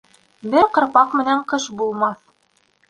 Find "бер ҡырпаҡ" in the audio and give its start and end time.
0.53-1.15